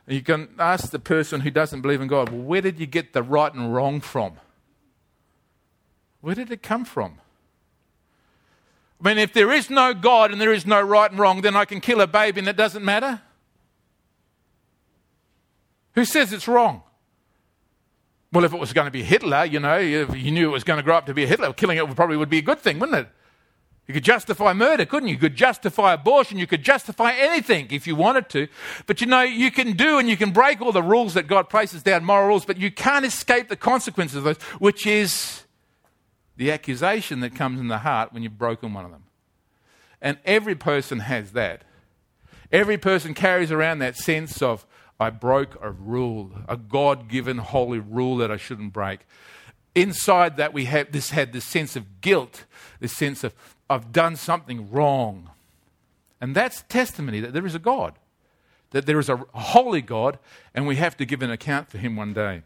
[0.06, 3.12] You can ask the person who doesn't believe in God, well, where did you get
[3.12, 4.34] the right and wrong from?
[6.20, 7.18] Where did it come from?
[9.02, 11.56] I mean, if there is no God and there is no right and wrong, then
[11.56, 13.20] I can kill a baby and it doesn't matter.
[15.94, 16.82] Who says it's wrong?
[18.32, 20.64] Well, if it was going to be Hitler, you know, if you knew it was
[20.64, 22.60] going to grow up to be a Hitler, killing it probably would be a good
[22.60, 23.08] thing, wouldn't it?
[23.86, 25.14] You could justify murder, couldn't you?
[25.14, 26.38] You could justify abortion.
[26.38, 28.48] You could justify anything if you wanted to.
[28.86, 31.50] But you know, you can do and you can break all the rules that God
[31.50, 35.42] places down, moral rules, but you can't escape the consequences of those, which is
[36.36, 39.04] the accusation that comes in the heart when you've broken one of them.
[40.00, 41.64] And every person has that.
[42.50, 44.64] Every person carries around that sense of,
[45.02, 49.00] I broke a rule, a God given holy rule that I shouldn't break.
[49.74, 52.44] Inside that, we have this had this sense of guilt,
[52.80, 53.34] this sense of,
[53.68, 55.30] I've done something wrong.
[56.20, 57.94] And that's testimony that there is a God,
[58.70, 60.18] that there is a holy God,
[60.54, 62.42] and we have to give an account for him one day.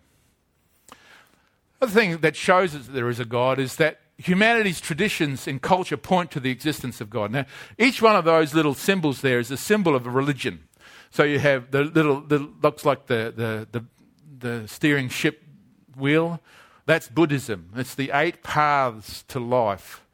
[1.80, 5.60] The thing that shows us that there is a God is that humanity's traditions and
[5.60, 7.30] culture point to the existence of God.
[7.30, 7.44] Now,
[7.76, 10.68] each one of those little symbols there is a symbol of a religion.
[11.16, 13.86] So you have the little, the, looks like the, the, the,
[14.38, 15.42] the steering ship
[15.96, 16.42] wheel.
[16.84, 17.70] That's Buddhism.
[17.74, 20.04] It's the eight paths to life.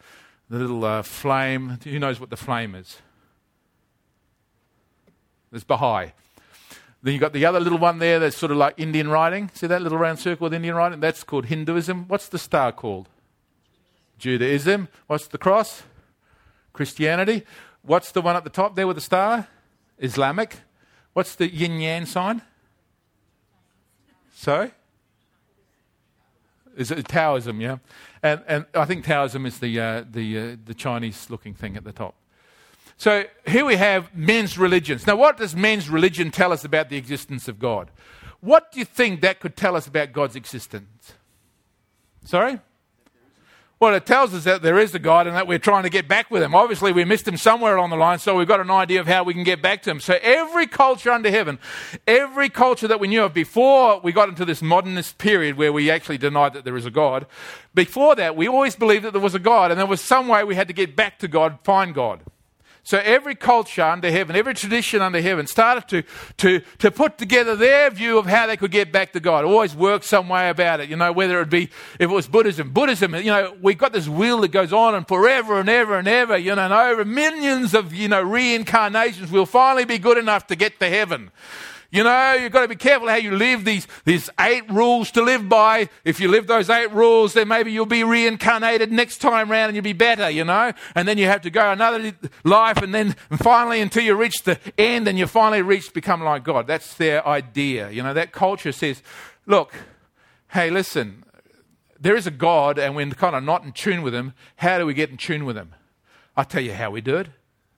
[0.49, 1.81] The little uh, flame.
[1.83, 2.99] Who knows what the flame is?
[5.51, 6.13] There's Baha'i.
[7.03, 9.51] Then you've got the other little one there that's sort of like Indian writing.
[9.55, 11.01] See that little round circle with Indian writing?
[11.01, 12.07] That's called Hinduism.
[12.07, 13.09] What's the star called?
[14.19, 14.87] Judaism.
[15.09, 15.83] What's the cross?
[16.73, 17.43] Christianity.
[17.83, 19.49] What's the one at the top there with the star?
[19.99, 20.59] Islamic.
[21.13, 22.43] What's the yin yang sign?
[24.35, 24.73] Sorry?
[26.77, 27.79] Is it Taoism, yeah?
[28.23, 31.85] And, and I think Taoism is the, uh, the, uh, the Chinese looking thing at
[31.85, 32.15] the top.
[32.97, 35.07] So here we have men's religions.
[35.07, 37.91] Now, what does men's religion tell us about the existence of God?
[38.41, 41.13] What do you think that could tell us about God's existence?
[42.25, 42.59] Sorry?
[43.83, 46.07] Well, it tells us that there is a God and that we're trying to get
[46.07, 46.55] back with him.
[46.55, 49.25] Obviously, we missed him somewhere along the line, so we've got an idea of how
[49.25, 49.99] we can get back to him.
[49.99, 51.59] So, every culture under heaven,
[52.07, 55.91] every culture that we knew of before we got into this modernist period where we
[55.91, 57.27] actually denied that there is a God,
[57.75, 60.45] before that, we always believed that there was a God and there was some way
[60.45, 62.21] we had to get back to God, find God.
[62.85, 66.03] So every culture under heaven, every tradition under heaven started to,
[66.39, 69.45] to, to put together their view of how they could get back to God.
[69.45, 72.73] Always work some way about it, you know, whether it be, if it was Buddhism.
[72.73, 76.09] Buddhism, you know, we've got this wheel that goes on and forever and ever and
[76.09, 80.49] ever, you know, and over millions of, you know, reincarnations, we'll finally be good enough
[80.49, 81.31] to get to heaven.
[81.93, 85.21] You know, you've got to be careful how you live these, these eight rules to
[85.21, 85.91] live by.
[86.07, 89.77] If you live those eight rules, then maybe you'll be reincarnated next time round and
[89.77, 90.73] you'll be better, you know?
[90.95, 94.59] And then you have to go another life and then finally until you reach the
[94.79, 96.67] end and you finally reach become like God.
[96.67, 97.91] That's their idea.
[97.91, 99.03] You know, that culture says,
[99.45, 99.75] look,
[100.53, 101.25] hey, listen,
[102.01, 104.33] there is a God and we're kind of not in tune with him.
[104.57, 105.75] How do we get in tune with him?
[106.39, 107.29] I'll tell you how we do it.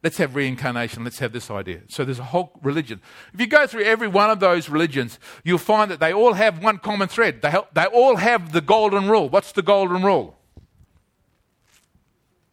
[0.05, 1.03] Let's have reincarnation.
[1.03, 1.81] Let's have this idea.
[1.88, 3.01] So there's a whole religion.
[3.33, 6.62] If you go through every one of those religions, you'll find that they all have
[6.62, 7.40] one common thread.
[7.40, 9.31] They, help, they all have the golden rule.
[9.31, 10.37] What's the golden rule?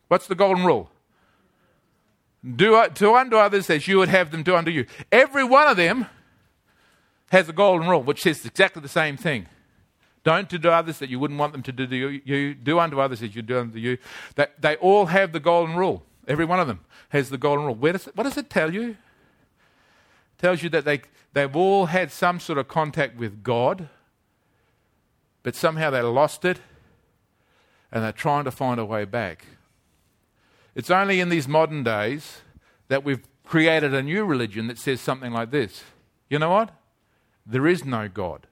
[0.08, 0.90] What's the golden rule?
[2.56, 4.86] Do, unto others as you would have them do unto you.
[5.12, 6.06] Every one of them
[7.32, 9.48] has a golden rule, which says exactly the same thing.
[10.24, 12.54] Don't do to others that you wouldn't want them to do to you.
[12.54, 13.98] Do unto others as you do unto you.
[14.36, 16.04] That they all have the golden rule.
[16.28, 17.76] Every one of them has the golden rule.
[17.76, 18.90] Does it, what does it tell you?
[18.92, 18.98] It
[20.38, 21.02] tells you that they,
[21.34, 23.90] they've all had some sort of contact with God,
[25.44, 26.60] but somehow they lost it
[27.92, 29.46] and they're trying to find a way back.
[30.76, 32.42] It's only in these modern days
[32.88, 35.84] that we've created a new religion that says something like this
[36.30, 36.72] You know what?
[37.46, 38.48] There is no God.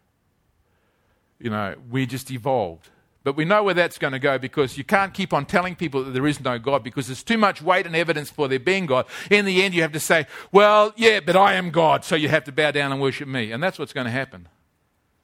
[1.39, 2.89] You know, we just evolved.
[3.29, 6.03] But we know where that's going to go because you can't keep on telling people
[6.03, 8.87] that there is no God because there's too much weight and evidence for there being
[8.87, 9.05] God.
[9.29, 12.27] In the end, you have to say, well, yeah, but I am God, so you
[12.27, 13.51] have to bow down and worship me.
[13.51, 14.47] And that's what's going to happen.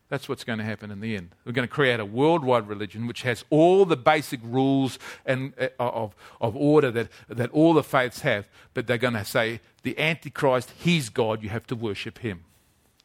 [0.07, 1.33] That's what's going to happen in the end.
[1.45, 5.69] We're going to create a worldwide religion which has all the basic rules and, uh,
[5.79, 9.97] of, of order that, that all the faiths have, but they're going to say, the
[9.97, 12.43] Antichrist, he's God, you have to worship him.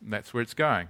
[0.04, 0.88] And that's where it's going.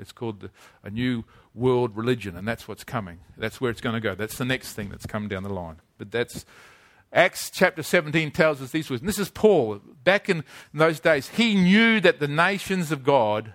[0.00, 0.50] It's called the,
[0.82, 1.24] a new
[1.56, 3.18] world religion, and that's what's coming.
[3.36, 4.14] That's where it's going to go.
[4.14, 5.76] That's the next thing that's coming down the line.
[5.98, 6.44] But that's
[7.12, 9.00] Acts chapter 17 tells us these words.
[9.00, 9.80] And this is Paul.
[10.04, 13.54] Back in those days, he knew that the nations of God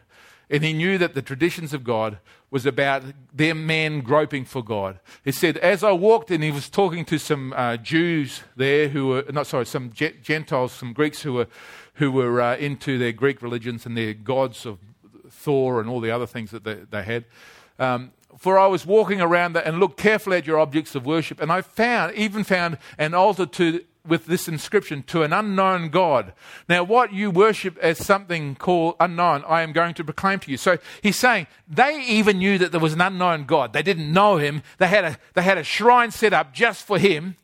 [0.51, 2.19] and he knew that the traditions of God
[2.51, 4.99] was about their men groping for God.
[5.23, 9.07] He said, As I walked, and he was talking to some uh, Jews there who
[9.07, 11.47] were, not sorry, some Gentiles, some Greeks who were,
[11.93, 14.79] who were uh, into their Greek religions and their gods of
[15.29, 17.23] Thor and all the other things that they, they had.
[17.81, 21.51] Um, for I was walking around and looked carefully at your objects of worship, and
[21.51, 26.33] I found, even found an altar to with this inscription to an unknown God.
[26.67, 30.57] Now, what you worship as something called unknown, I am going to proclaim to you.
[30.57, 33.73] So he's saying they even knew that there was an unknown God.
[33.73, 34.63] They didn't know him.
[34.79, 37.35] They had a, they had a shrine set up just for him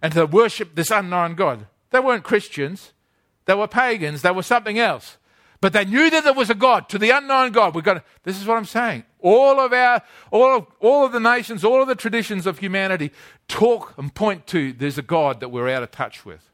[0.00, 1.66] and to worship this unknown God.
[1.90, 2.92] They weren't Christians,
[3.44, 5.18] they were pagans, they were something else.
[5.60, 7.74] But they knew that there was a God, to the unknown God.
[7.74, 9.04] We've got to, this is what I'm saying.
[9.26, 13.10] All of our, all of, all of the nations, all of the traditions of humanity
[13.48, 16.48] talk and point to there's a God that we're out of touch with.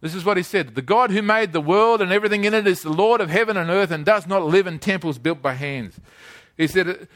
[0.00, 2.66] This is what he said The God who made the world and everything in it
[2.66, 5.52] is the Lord of heaven and earth and does not live in temples built by
[5.52, 6.00] hands.
[6.56, 7.06] He said,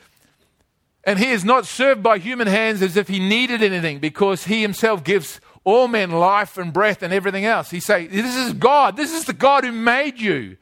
[1.05, 4.61] and he is not served by human hands as if he needed anything because he
[4.61, 7.71] himself gives all men life and breath and everything else.
[7.71, 8.99] He say, this is God.
[8.99, 10.59] This is the God who made you.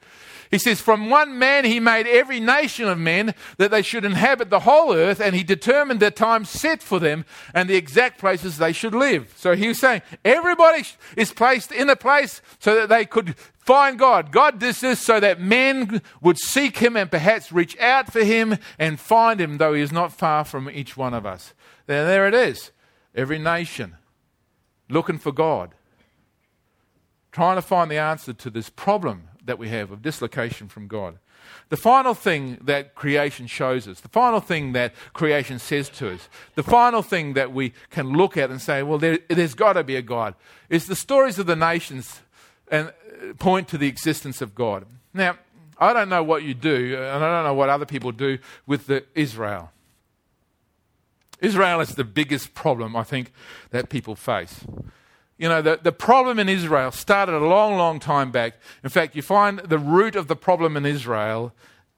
[0.53, 4.51] He says, From one man he made every nation of men that they should inhabit
[4.51, 8.59] the whole earth, and he determined the time set for them and the exact places
[8.59, 9.33] they should live.
[9.35, 10.83] So he was saying, Everybody
[11.17, 14.31] is placed in a place so that they could find God.
[14.31, 18.59] God did this so that men would seek him and perhaps reach out for him
[18.77, 21.55] and find him, though he is not far from each one of us.
[21.87, 22.69] Then there it is.
[23.15, 23.95] Every nation
[24.87, 25.73] looking for God,
[27.31, 31.19] trying to find the answer to this problem that we have of dislocation from God.
[31.69, 36.29] The final thing that creation shows us, the final thing that creation says to us,
[36.55, 39.83] the final thing that we can look at and say, well, there, has got to
[39.83, 40.35] be a God,
[40.69, 42.21] is the stories of the nations
[42.69, 44.85] and uh, point to the existence of God.
[45.13, 45.37] Now,
[45.77, 48.87] I don't know what you do, and I don't know what other people do with
[48.87, 49.71] the Israel.
[51.41, 53.33] Israel is the biggest problem, I think,
[53.71, 54.61] that people face.
[55.37, 58.55] You know, the, the problem in Israel started a long, long time back.
[58.83, 61.53] In fact, you find the root of the problem in Israel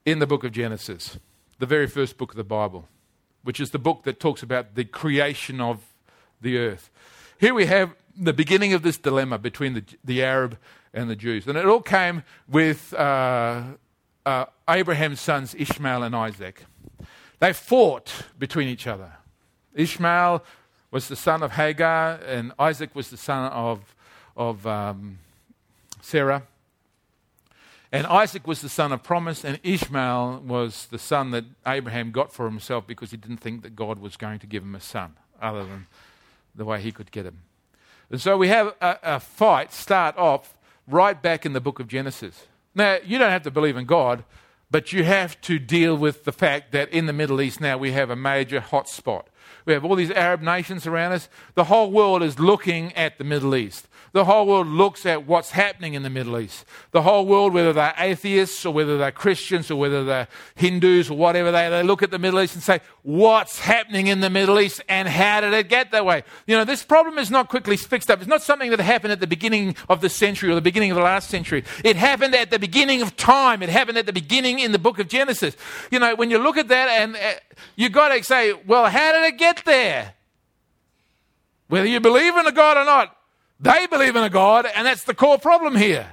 [0.06, 1.19] in the book of Genesis,
[1.60, 2.88] the very first book of the Bible,
[3.43, 5.93] which is the book that talks about the creation of
[6.41, 6.89] the earth.
[7.39, 10.58] Here we have the beginning of this dilemma between the, the Arab
[10.93, 11.45] and the Jews.
[11.48, 13.63] And it all came with uh,
[14.26, 16.65] uh, Abraham's sons, Ishmael and Isaac.
[17.39, 19.12] They fought between each other.
[19.74, 20.43] Ishmael
[20.95, 23.93] was the son of Hagar, and Isaac was the son of,
[24.38, 25.17] of um,
[25.99, 26.43] Sarah.
[27.91, 32.31] And Isaac was the son of promise, and Ishmael was the son that Abraham got
[32.31, 35.17] for himself because he didn't think that God was going to give him a son
[35.41, 35.88] other than
[36.55, 37.41] the way he could get him.
[38.10, 41.89] And so we have a, a fight start off right back in the book of
[41.89, 42.45] Genesis.
[42.73, 44.23] Now, you don't have to believe in God,
[44.71, 47.91] but you have to deal with the fact that in the Middle East now we
[47.91, 49.27] have a major hot spot.
[49.65, 51.29] We have all these Arab nations around us.
[51.55, 53.88] The whole world is looking at the Middle East.
[54.15, 56.63] The whole world looks at what's happening in the Middle East.
[56.91, 61.17] The whole world, whether they're atheists or whether they're Christians or whether they're Hindus or
[61.17, 64.58] whatever they, they look at the Middle East and say, what's happening in the Middle
[64.58, 66.23] East and how did it get that way?
[66.47, 68.19] You know, this problem is not quickly fixed up.
[68.19, 70.95] It's not something that happened at the beginning of the century or the beginning of
[70.95, 71.65] the last century.
[71.84, 73.62] It happened at the beginning of time.
[73.62, 75.58] It happened at the beginning in the book of Genesis.
[75.91, 77.19] You know, when you look at that and uh,
[77.75, 80.13] you got to say, well, how did it get there?
[81.67, 83.15] Whether you believe in a God or not,
[83.59, 86.07] they believe in a God, and that's the core problem here.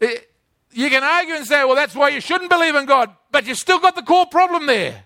[0.00, 0.30] It,
[0.72, 3.58] you can argue and say, well, that's why you shouldn't believe in God, but you've
[3.58, 5.04] still got the core problem there.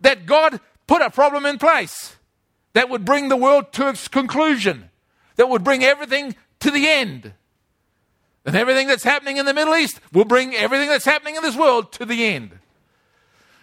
[0.00, 2.16] That God put a problem in place
[2.72, 4.90] that would bring the world to its conclusion,
[5.36, 7.32] that would bring everything to the end.
[8.44, 11.56] And everything that's happening in the Middle East will bring everything that's happening in this
[11.56, 12.57] world to the end.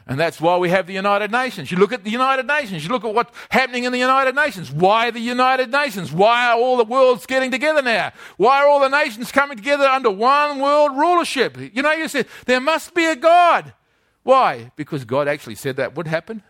[0.08, 1.72] And that's why we have the United Nations.
[1.72, 4.72] You look at the United Nations, you look at what's happening in the United Nations.
[4.72, 6.12] Why the United Nations?
[6.12, 8.12] Why are all the worlds getting together now?
[8.38, 11.58] Why are all the nations coming together under one world rulership?
[11.74, 13.74] You know, you said there must be a God.
[14.22, 14.72] Why?
[14.76, 16.44] Because God actually said that would happen.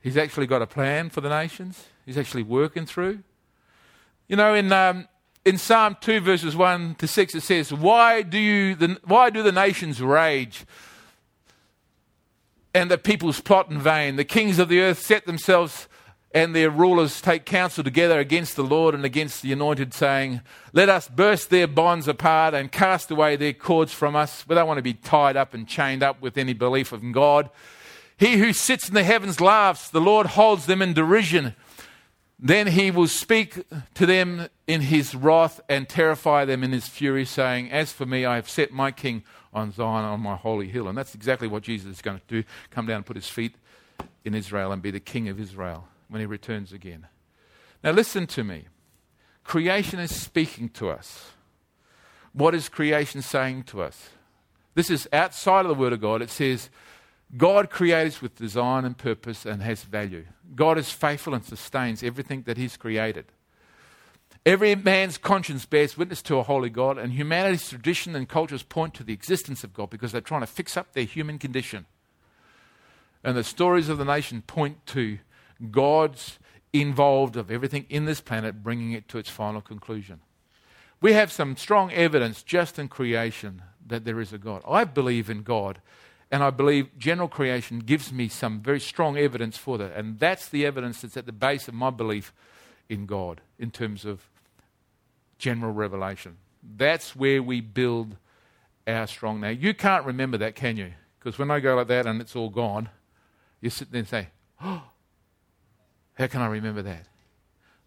[0.00, 1.86] He's actually got a plan for the nations.
[2.06, 3.20] He's actually working through.
[4.28, 5.08] You know, in, um,
[5.44, 9.42] in Psalm 2, verses 1 to 6, it says, Why do, you, the, why do
[9.42, 10.64] the nations rage
[12.74, 14.16] and the peoples plot in vain?
[14.16, 15.88] The kings of the earth set themselves
[16.34, 20.40] and their rulers take counsel together against the Lord and against the anointed, saying,
[20.72, 24.46] Let us burst their bonds apart and cast away their cords from us.
[24.48, 27.50] We don't want to be tied up and chained up with any belief in God.
[28.16, 31.54] He who sits in the heavens laughs, the Lord holds them in derision.
[32.38, 33.64] Then he will speak
[33.94, 38.24] to them in his wrath and terrify them in his fury, saying, As for me,
[38.24, 40.88] I have set my king on Zion, on my holy hill.
[40.88, 43.54] And that's exactly what Jesus is going to do come down and put his feet
[44.24, 47.06] in Israel and be the king of Israel when he returns again.
[47.82, 48.66] Now, listen to me.
[49.44, 51.32] Creation is speaking to us.
[52.32, 54.10] What is creation saying to us?
[54.74, 56.22] This is outside of the Word of God.
[56.22, 56.70] It says,
[57.36, 60.24] God creates with design and purpose and has value.
[60.54, 63.26] God is faithful and sustains everything that He's created.
[64.44, 68.92] Every man's conscience bears witness to a holy God, and humanity's tradition and cultures point
[68.94, 71.86] to the existence of God because they're trying to fix up their human condition.
[73.22, 75.18] And the stories of the nation point to
[75.70, 76.40] God's
[76.72, 80.20] involved of everything in this planet, bringing it to its final conclusion.
[81.00, 84.62] We have some strong evidence just in creation that there is a God.
[84.66, 85.80] I believe in God,
[86.32, 89.94] and I believe general creation gives me some very strong evidence for that.
[89.94, 92.32] And that's the evidence that's at the base of my belief
[92.88, 94.28] in God in terms of
[95.42, 96.36] general revelation.
[96.62, 98.16] That's where we build
[98.86, 99.40] our strong.
[99.40, 100.92] Now, you can't remember that, can you?
[101.18, 102.88] Because when I go like that and it's all gone,
[103.60, 104.28] you sit there and say,
[104.62, 104.84] Oh,
[106.14, 107.06] how can I remember that?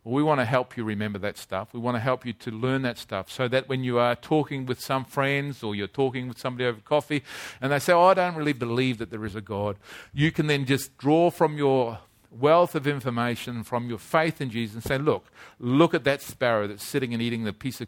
[0.03, 1.69] Well, we want to help you remember that stuff.
[1.73, 4.65] We want to help you to learn that stuff so that when you are talking
[4.65, 7.23] with some friends or you're talking with somebody over coffee
[7.61, 9.77] and they say, Oh, I don't really believe that there is a God,
[10.13, 11.99] you can then just draw from your
[12.39, 16.67] wealth of information, from your faith in Jesus, and say, Look, look at that sparrow
[16.67, 17.87] that's sitting and eating the piece of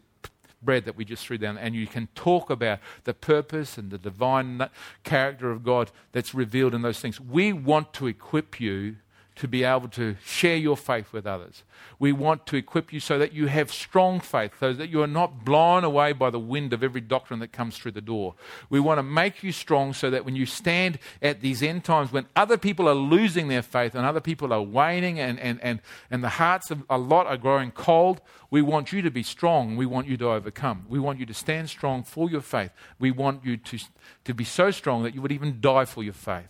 [0.61, 3.97] bread that we just threw down, and you can talk about the purpose and the
[3.97, 4.69] divine
[5.03, 7.19] character of God that's revealed in those things.
[7.19, 8.97] We want to equip you
[9.37, 11.63] to be able to share your faith with others.
[11.99, 15.07] We want to equip you so that you have strong faith, so that you are
[15.07, 18.35] not blown away by the wind of every doctrine that comes through the door.
[18.69, 22.11] We want to make you strong so that when you stand at these end times,
[22.11, 25.81] when other people are losing their faith and other people are waning and, and, and,
[26.09, 29.75] and the hearts of a lot are growing cold, we want you to be strong.
[29.75, 30.85] We want you to overcome.
[30.89, 32.71] We want you to stand strong for your faith.
[32.97, 33.79] We want you to,
[34.25, 36.49] to be so strong that you would even die for your faith.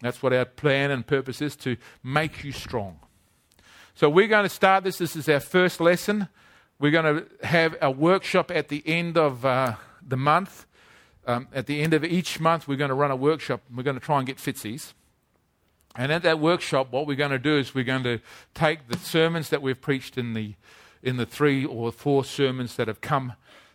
[0.00, 2.98] That's what our plan and purpose is to make you strong.
[3.94, 4.98] So we're going to start this.
[4.98, 6.28] This is our first lesson.
[6.78, 9.74] We're going to have a workshop at the end of uh,
[10.06, 10.66] the month.
[11.26, 13.60] Um, at the end of each month, we're going to run a workshop.
[13.74, 14.94] We're going to try and get Fitzies.
[15.96, 18.20] And at that workshop, what we're going to do is we're going to
[18.54, 20.54] take the sermons that we've preached in the,
[21.02, 23.34] in the three or four sermons that have come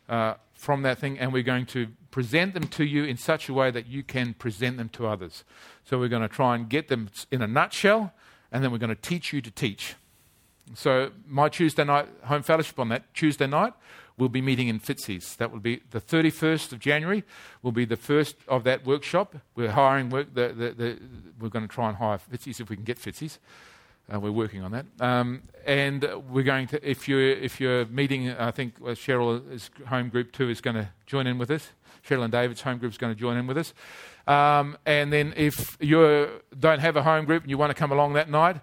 [0.10, 3.54] uh, from that thing, and we're going to present them to you in such a
[3.54, 5.44] way that you can present them to others.
[5.84, 8.14] So we're going to try and get them in a nutshell,
[8.54, 9.96] and then we're going to teach you to teach.
[10.76, 13.74] So my Tuesday night home fellowship on that Tuesday night,
[14.18, 15.36] we'll be meeting in Fitzy's.
[15.36, 17.26] That will be the 31st of January.
[17.62, 19.36] Will be the first of that workshop.
[19.54, 20.34] We're hiring work.
[20.34, 21.00] The, the, the,
[21.38, 23.40] we're going to try and hire Fitzy's if we can get Fitzy's.
[24.10, 24.86] Uh, we're working on that.
[25.02, 30.08] Um, and we're going to, if you're, if you're meeting, I think uh, Cheryl's home
[30.08, 31.72] group too is going to join in with us.
[32.08, 33.74] Cheryl and David's home group is going to join in with us.
[34.28, 37.92] Um, and then if you don't have a home group and you want to come
[37.92, 38.58] along that night,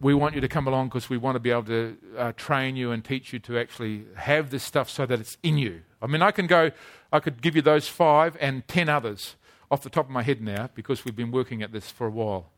[0.00, 2.74] we want you to come along because we want to be able to uh, train
[2.74, 5.82] you and teach you to actually have this stuff so that it's in you.
[6.00, 6.70] I mean, I can go,
[7.12, 9.36] I could give you those five and ten others
[9.70, 12.10] off the top of my head now because we've been working at this for a
[12.10, 12.50] while.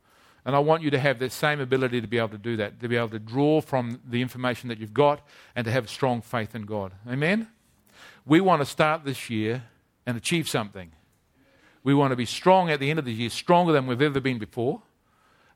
[0.44, 2.80] And I want you to have that same ability to be able to do that,
[2.80, 6.20] to be able to draw from the information that you've got and to have strong
[6.20, 6.92] faith in God.
[7.08, 7.48] Amen?
[8.24, 9.64] We want to start this year
[10.06, 10.92] and achieve something.
[11.84, 14.20] We want to be strong at the end of the year, stronger than we've ever
[14.20, 14.82] been before.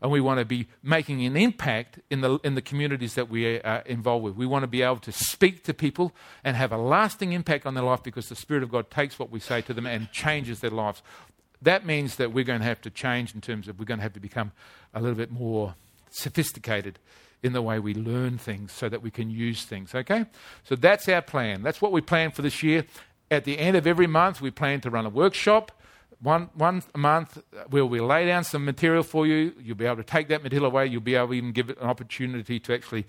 [0.02, 3.60] And we want to be making an impact in the, in the communities that we
[3.60, 4.36] are involved with.
[4.36, 6.12] We want to be able to speak to people
[6.44, 9.30] and have a lasting impact on their life because the Spirit of God takes what
[9.30, 11.02] we say to them and changes their lives.
[11.62, 14.02] That means that we're going to have to change in terms of we're going to
[14.02, 14.52] have to become
[14.92, 15.74] a little bit more
[16.10, 16.98] sophisticated
[17.42, 20.26] in the way we learn things so that we can use things, okay?
[20.64, 21.62] So that's our plan.
[21.62, 22.84] That's what we plan for this year.
[23.30, 25.72] At the end of every month, we plan to run a workshop
[26.20, 29.52] one, one month uh, where we lay down some material for you.
[29.60, 30.86] You'll be able to take that material away.
[30.86, 33.06] You'll be able to even give it an opportunity to actually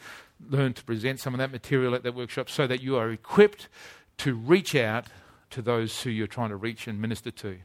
[0.49, 3.69] learn to present some of that material at that workshop so that you are equipped
[4.17, 5.05] to reach out
[5.51, 7.57] to those who you're trying to reach and minister to.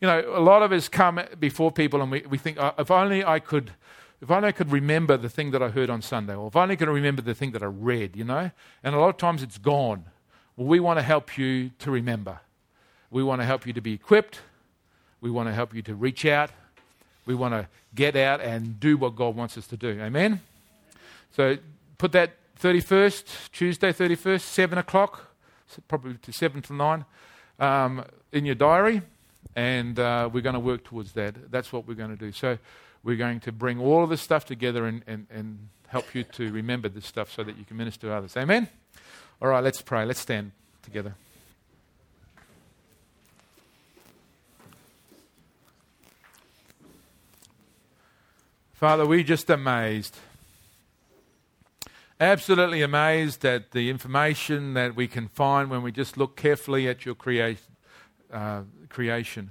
[0.00, 2.90] You know, a lot of us come before people and we, we think, oh, if
[2.90, 3.72] only I could.
[4.22, 6.72] If only I could remember the thing that I heard on Sunday, or if only
[6.72, 8.50] I could remember the thing that I read, you know?
[8.82, 10.06] And a lot of times it's gone.
[10.56, 12.40] Well, we want to help you to remember.
[13.10, 14.40] We want to help you to be equipped.
[15.20, 16.50] We want to help you to reach out.
[17.26, 20.00] We want to get out and do what God wants us to do.
[20.00, 20.40] Amen?
[21.32, 21.56] So
[21.98, 25.36] put that 31st, Tuesday 31st, 7 o'clock,
[25.88, 27.04] probably to 7 to 9,
[27.58, 29.02] um, in your diary,
[29.54, 31.50] and uh, we're going to work towards that.
[31.50, 32.32] That's what we're going to do.
[32.32, 32.58] So
[33.02, 36.50] we're going to bring all of this stuff together and, and, and help you to
[36.50, 38.36] remember this stuff so that you can minister to others.
[38.36, 38.68] Amen?
[39.40, 40.04] All right, let's pray.
[40.04, 41.14] Let's stand together.
[48.74, 50.16] Father, we're just amazed
[52.20, 57.04] absolutely amazed at the information that we can find when we just look carefully at
[57.04, 57.58] your crea-
[58.32, 59.50] uh, creation.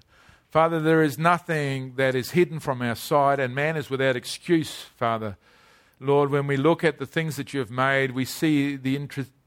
[0.49, 4.81] Father, there is nothing that is hidden from our sight, and man is without excuse,
[4.97, 5.38] Father.
[5.99, 8.95] Lord, when we look at the things that you have made, we see the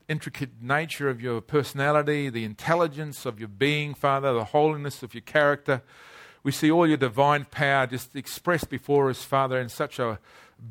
[0.08, 5.22] intricate nature of your personality, the intelligence of your being, Father, the holiness of your
[5.22, 5.82] character.
[6.42, 10.18] We see all your divine power just expressed before us, Father, in such a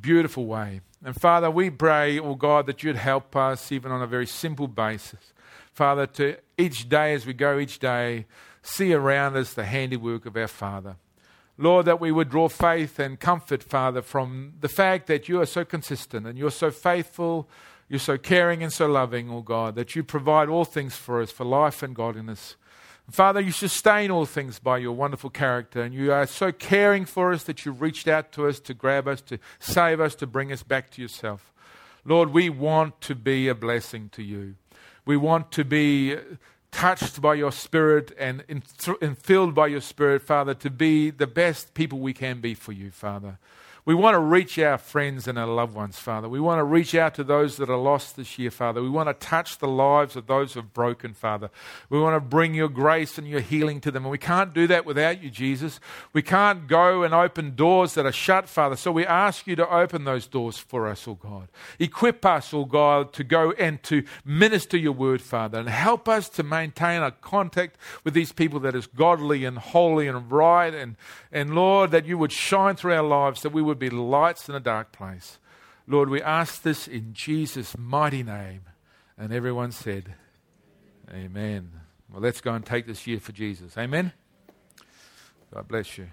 [0.02, 0.82] beautiful way.
[1.04, 4.68] And Father, we pray, oh God, that you'd help us even on a very simple
[4.68, 5.34] basis.
[5.72, 8.26] Father, to each day as we go each day,
[8.64, 10.96] see around us the handiwork of our Father.
[11.60, 15.46] Lord, that we would draw faith and comfort, Father, from the fact that you are
[15.46, 17.48] so consistent and you're so faithful,
[17.90, 21.32] you're so caring and so loving, oh God, that you provide all things for us
[21.32, 22.56] for life and godliness.
[23.10, 27.32] Father, you sustain all things by your wonderful character, and you are so caring for
[27.32, 30.52] us that you reached out to us to grab us, to save us, to bring
[30.52, 31.54] us back to yourself.
[32.04, 34.56] Lord, we want to be a blessing to you.
[35.06, 36.18] We want to be
[36.72, 41.74] touched by your Spirit and, and filled by your Spirit, Father, to be the best
[41.74, 43.40] people we can be for you, Father.
[43.88, 46.28] We want to reach our friends and our loved ones, Father.
[46.28, 48.82] We want to reach out to those that are lost this year, Father.
[48.82, 51.50] We want to touch the lives of those who have broken, Father.
[51.90, 54.04] We want to bring your grace and your healing to them.
[54.04, 55.80] And we can't do that without you, Jesus.
[56.12, 58.76] We can't go and open doors that are shut, Father.
[58.76, 61.48] So we ask you to open those doors for us, oh God.
[61.80, 65.60] Equip us, oh God, to go and to minister your word, Father.
[65.60, 70.10] And help us to maintain a contact with these people that is godly and holy
[70.10, 70.74] and right.
[70.74, 70.98] And,
[71.32, 74.56] and Lord, that you would shine through our lives, that we would be lights in
[74.56, 75.38] a dark place.
[75.86, 78.62] Lord, we ask this in Jesus' mighty name.
[79.18, 80.16] And everyone said,
[81.12, 81.72] Amen.
[82.12, 83.78] Well, let's go and take this year for Jesus.
[83.78, 84.14] Amen.
[85.54, 86.08] God bless you.